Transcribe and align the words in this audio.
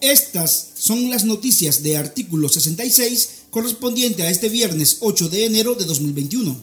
Estas 0.00 0.70
son 0.74 1.10
las 1.10 1.24
noticias 1.24 1.82
de 1.82 1.96
artículo 1.96 2.48
66 2.48 3.42
correspondiente 3.50 4.22
a 4.22 4.30
este 4.30 4.48
viernes 4.48 4.98
8 5.00 5.28
de 5.28 5.46
enero 5.46 5.74
de 5.74 5.84
2021. 5.84 6.56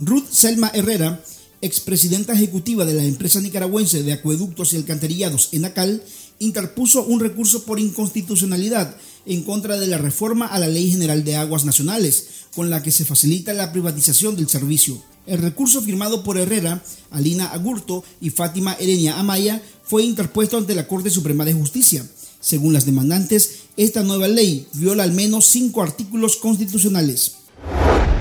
Ruth 0.00 0.30
Selma 0.30 0.70
Herrera, 0.74 1.22
expresidenta 1.60 2.32
ejecutiva 2.32 2.84
de 2.84 2.94
la 2.94 3.04
empresa 3.04 3.40
nicaragüense 3.40 4.02
de 4.02 4.12
acueductos 4.12 4.72
y 4.72 4.76
alcantarillados 4.76 5.50
ENACAL, 5.52 6.02
interpuso 6.38 7.04
un 7.04 7.20
recurso 7.20 7.64
por 7.64 7.80
inconstitucionalidad 7.80 8.96
en 9.26 9.42
contra 9.42 9.78
de 9.78 9.86
la 9.86 9.98
reforma 9.98 10.46
a 10.46 10.58
la 10.58 10.68
Ley 10.68 10.90
General 10.90 11.24
de 11.24 11.36
Aguas 11.36 11.64
Nacionales, 11.64 12.26
con 12.54 12.70
la 12.70 12.82
que 12.82 12.90
se 12.90 13.04
facilita 13.04 13.52
la 13.52 13.72
privatización 13.72 14.36
del 14.36 14.48
servicio. 14.48 15.02
El 15.26 15.38
recurso 15.42 15.82
firmado 15.82 16.22
por 16.22 16.38
Herrera, 16.38 16.82
Alina 17.10 17.48
Agurto 17.48 18.02
y 18.20 18.30
Fátima 18.30 18.74
Erenia 18.80 19.18
Amaya 19.18 19.62
fue 19.82 20.02
interpuesto 20.02 20.56
ante 20.56 20.74
la 20.74 20.86
Corte 20.86 21.10
Suprema 21.10 21.44
de 21.44 21.52
Justicia. 21.52 22.08
Según 22.40 22.72
las 22.72 22.86
demandantes, 22.86 23.50
esta 23.76 24.02
nueva 24.02 24.28
ley 24.28 24.66
viola 24.74 25.02
al 25.02 25.12
menos 25.12 25.46
cinco 25.46 25.82
artículos 25.82 26.36
constitucionales. 26.36 27.37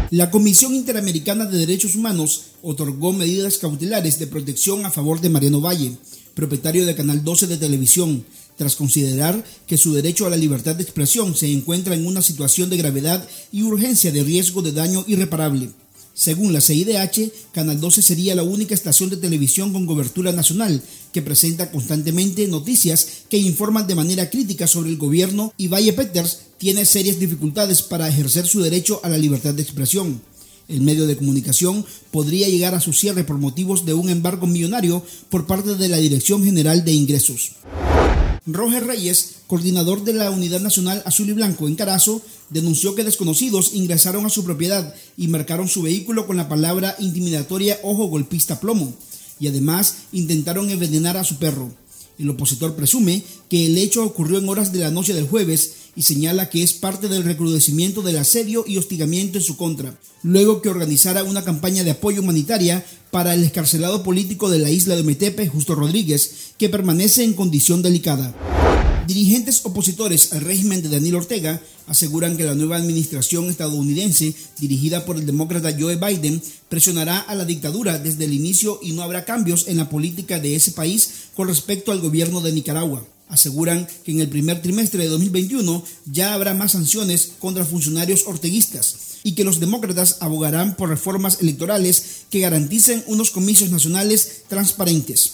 La 0.10 0.32
Comisión 0.32 0.74
Interamericana 0.74 1.46
de 1.46 1.58
Derechos 1.58 1.96
Humanos 1.96 2.44
otorgó 2.62 3.12
medidas 3.12 3.58
cautelares 3.58 4.20
de 4.20 4.28
protección 4.28 4.86
a 4.86 4.92
favor 4.92 5.20
de 5.20 5.28
Mariano 5.28 5.60
Valle, 5.60 5.98
propietario 6.34 6.86
de 6.86 6.96
Canal 6.96 7.26
12 7.26 7.48
de 7.48 7.58
televisión, 7.58 8.24
tras 8.56 8.78
considerar 8.78 9.44
que 9.68 9.78
su 9.78 9.94
derecho 9.94 10.26
a 10.26 10.30
la 10.30 10.38
libertad 10.38 10.76
de 10.76 10.84
expresión 10.84 11.36
se 11.36 11.52
encuentra 11.52 11.94
en 11.94 12.08
una 12.08 12.22
situación 12.22 12.70
de 12.70 12.78
gravedad 12.78 13.28
y 13.52 13.64
urgencia 13.64 14.14
de 14.14 14.24
riesgo 14.24 14.62
de 14.62 14.72
daño 14.72 15.04
irreparable. 15.08 15.72
Según 16.14 16.54
la 16.54 16.62
CIDH, 16.62 17.52
Canal 17.52 17.80
12 17.82 18.02
sería 18.02 18.34
la 18.34 18.44
única 18.44 18.74
estación 18.74 19.10
de 19.10 19.18
televisión 19.18 19.74
con 19.74 19.86
cobertura 19.86 20.32
nacional 20.32 20.82
que 21.12 21.22
presenta 21.22 21.70
constantemente 21.70 22.48
noticias 22.48 23.08
que 23.30 23.38
informan 23.38 23.86
de 23.88 23.96
manera 23.96 24.30
crítica 24.30 24.68
sobre 24.68 24.90
el 24.90 24.98
gobierno 24.98 25.54
y 25.58 25.68
Valle 25.68 25.94
Peters 25.94 26.47
tiene 26.58 26.86
serias 26.86 27.20
dificultades 27.20 27.82
para 27.82 28.08
ejercer 28.08 28.48
su 28.48 28.62
derecho 28.62 29.00
a 29.04 29.10
la 29.10 29.18
libertad 29.18 29.54
de 29.54 29.62
expresión. 29.62 30.22
El 30.68 30.82
medio 30.82 31.08
de 31.08 31.16
comunicación 31.16 31.86
podría 32.12 32.50
llegar 32.50 32.76
a 32.76 32.82
su 32.82 32.92
cierre 32.92 33.24
por 33.24 33.38
motivos 33.38 33.86
de 33.86 33.94
un 33.94 34.10
embargo 34.10 34.48
millonario 34.48 35.04
por 35.30 35.48
parte 35.48 35.76
de 35.76 35.88
la 35.88 35.98
Dirección 35.98 36.44
General 36.44 36.84
de 36.84 36.92
Ingresos. 36.92 37.52
Roger 38.46 38.86
Reyes, 38.86 39.36
coordinador 39.48 40.04
de 40.04 40.14
la 40.14 40.32
Unidad 40.32 40.62
Nacional 40.62 41.04
Azul 41.06 41.30
y 41.30 41.34
Blanco 41.34 41.68
en 41.68 41.76
Carazo, 41.76 42.22
denunció 42.50 42.96
que 42.96 43.04
desconocidos 43.04 43.74
ingresaron 43.74 44.26
a 44.26 44.30
su 44.30 44.44
propiedad 44.46 44.96
y 45.18 45.28
marcaron 45.28 45.68
su 45.68 45.82
vehículo 45.82 46.26
con 46.28 46.38
la 46.38 46.48
palabra 46.48 46.96
intimidatoria 47.00 47.78
ojo 47.84 48.06
golpista 48.06 48.60
plomo, 48.60 48.94
y 49.40 49.48
además 49.48 49.98
intentaron 50.14 50.70
envenenar 50.70 51.18
a 51.18 51.26
su 51.26 51.36
perro. 51.38 51.72
El 52.18 52.30
opositor 52.30 52.76
presume 52.76 53.24
que 53.50 53.68
el 53.68 53.78
hecho 53.78 54.04
ocurrió 54.04 54.40
en 54.40 54.50
horas 54.50 54.72
de 54.72 54.80
la 54.80 54.92
noche 54.92 55.14
del 55.14 55.28
jueves 55.28 55.74
y 55.98 56.04
señala 56.04 56.48
que 56.52 56.62
es 56.62 56.74
parte 56.74 57.08
del 57.08 57.24
recrudecimiento 57.24 58.04
del 58.04 58.18
asedio 58.18 58.64
y 58.68 58.78
hostigamiento 58.78 59.40
en 59.40 59.44
su 59.44 59.58
contra, 59.58 60.00
luego 60.22 60.62
que 60.62 60.70
organizara 60.70 61.24
una 61.24 61.44
campaña 61.44 61.84
de 61.84 61.90
apoyo 61.90 62.22
humanitaria 62.22 62.86
para 63.10 63.34
el 63.34 63.44
escarcelado 63.44 64.04
político 64.04 64.52
de 64.52 64.60
la 64.60 64.70
isla 64.70 64.96
de 64.96 65.02
Metepe, 65.02 65.48
Justo 65.48 65.74
Rodríguez, 65.74 66.54
que 66.60 66.70
permanece 66.70 67.24
en 67.24 67.34
condición 67.34 67.82
delicada. 67.82 68.36
Dirigentes 69.08 69.62
opositores 69.66 70.34
al 70.34 70.42
régimen 70.42 70.84
de 70.84 70.90
Daniel 70.90 71.16
Ortega 71.16 71.62
aseguran 71.88 72.38
que 72.38 72.44
la 72.44 72.54
nueva 72.54 72.76
administración 72.76 73.50
estadounidense, 73.50 74.36
dirigida 74.60 75.04
por 75.04 75.16
el 75.16 75.26
demócrata 75.26 75.76
Joe 75.80 75.96
Biden, 75.96 76.44
presionará 76.70 77.22
a 77.22 77.34
la 77.34 77.46
dictadura 77.46 77.98
desde 77.98 78.26
el 78.26 78.34
inicio 78.34 78.80
y 78.84 78.92
no 78.92 79.02
habrá 79.02 79.26
cambios 79.26 79.68
en 79.68 79.78
la 79.78 79.90
política 79.90 80.40
de 80.40 80.56
ese 80.56 80.74
país 80.74 81.10
con 81.36 81.48
respecto 81.48 81.92
al 81.92 82.02
gobierno 82.02 82.42
de 82.42 82.52
Nicaragua. 82.52 83.04
Aseguran 83.30 83.88
que 84.06 84.12
en 84.12 84.22
el 84.22 84.30
primer 84.30 84.62
trimestre 84.62 85.04
de 85.04 85.10
2021 85.10 85.84
ya 86.06 86.34
habrá 86.34 86.54
más 86.54 86.72
sanciones 86.72 87.34
contra 87.40 87.66
funcionarios 87.66 88.26
orteguistas 88.26 89.20
y 89.24 89.34
que 89.34 89.44
los 89.44 89.60
demócratas 89.60 90.18
abogarán 90.22 90.76
por 90.76 90.90
reformas 90.90 91.40
electorales 91.42 92.26
que 92.30 92.40
garanticen 92.40 93.04
unos 93.08 93.32
comicios 93.32 93.70
nacionales 93.70 94.44
transparentes. 94.48 95.34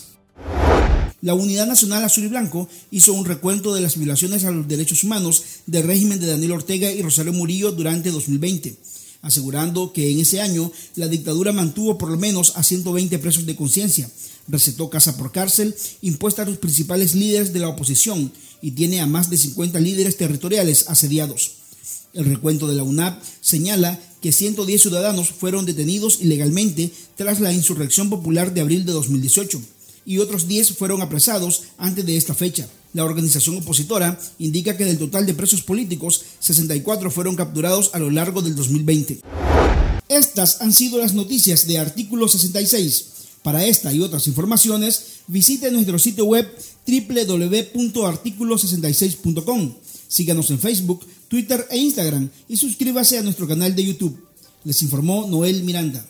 La 1.21 1.35
Unidad 1.35 1.67
Nacional 1.67 2.03
Azul 2.03 2.25
y 2.25 2.27
Blanco 2.27 2.67
hizo 2.91 3.13
un 3.13 3.23
recuento 3.23 3.73
de 3.73 3.79
las 3.79 3.97
violaciones 3.97 4.43
a 4.43 4.51
los 4.51 4.67
derechos 4.67 5.05
humanos 5.05 5.43
del 5.67 5.87
régimen 5.87 6.19
de 6.19 6.27
Daniel 6.27 6.51
Ortega 6.51 6.91
y 6.91 7.01
Rosario 7.01 7.31
Murillo 7.31 7.71
durante 7.71 8.11
2020, 8.11 8.75
asegurando 9.23 9.91
que 9.94 10.11
en 10.11 10.19
ese 10.19 10.41
año 10.41 10.72
la 10.95 11.07
dictadura 11.07 11.51
mantuvo 11.51 11.97
por 11.97 12.11
lo 12.11 12.17
menos 12.17 12.53
a 12.56 12.63
120 12.63 13.17
presos 13.17 13.47
de 13.47 13.56
conciencia, 13.56 14.07
recetó 14.47 14.89
casa 14.89 15.17
por 15.17 15.31
cárcel 15.31 15.73
impuesta 16.01 16.44
a 16.44 16.45
los 16.45 16.57
principales 16.57 17.16
líderes 17.16 17.53
de 17.53 17.59
la 17.59 17.69
oposición 17.69 18.31
y 18.62 18.72
tiene 18.72 19.01
a 19.01 19.07
más 19.07 19.29
de 19.29 19.38
50 19.38 19.79
líderes 19.79 20.17
territoriales 20.17 20.89
asediados. 20.89 21.53
El 22.13 22.25
recuento 22.25 22.67
de 22.67 22.75
la 22.75 22.83
UNAP 22.83 23.23
señala 23.41 24.00
que 24.22 24.31
110 24.31 24.81
ciudadanos 24.81 25.29
fueron 25.29 25.66
detenidos 25.66 26.19
ilegalmente 26.22 26.91
tras 27.16 27.39
la 27.39 27.51
insurrección 27.51 28.09
popular 28.09 28.53
de 28.53 28.62
abril 28.62 28.85
de 28.85 28.91
2018 28.91 29.62
y 30.06 30.19
otros 30.19 30.47
10 30.47 30.73
fueron 30.73 31.01
apresados 31.01 31.63
antes 31.78 32.06
de 32.06 32.17
esta 32.17 32.35
fecha. 32.35 32.67
La 32.93 33.05
organización 33.05 33.57
opositora 33.57 34.19
indica 34.37 34.77
que 34.77 34.85
del 34.85 34.99
total 34.99 35.25
de 35.25 35.33
presos 35.33 35.63
políticos, 35.63 36.21
64 36.39 37.09
fueron 37.09 37.35
capturados 37.35 37.89
a 37.93 37.99
lo 37.99 38.11
largo 38.11 38.41
del 38.41 38.55
2020. 38.55 39.19
Estas 40.09 40.61
han 40.61 40.71
sido 40.71 40.99
las 40.99 41.15
noticias 41.15 41.65
de 41.65 41.79
artículo 41.79 42.27
66. 42.27 43.05
Para 43.41 43.65
esta 43.65 43.91
y 43.91 43.99
otras 43.99 44.27
informaciones, 44.27 45.23
visite 45.27 45.71
nuestro 45.71 45.97
sitio 45.97 46.25
web 46.25 46.47
www.articulo66.com. 46.85 49.73
Síganos 50.07 50.51
en 50.51 50.59
Facebook, 50.59 51.03
Twitter 51.27 51.65
e 51.71 51.79
Instagram 51.79 52.29
y 52.47 52.57
suscríbase 52.57 53.17
a 53.17 53.23
nuestro 53.23 53.47
canal 53.47 53.75
de 53.75 53.85
YouTube. 53.85 54.23
Les 54.63 54.83
informó 54.83 55.25
Noel 55.27 55.63
Miranda. 55.63 56.05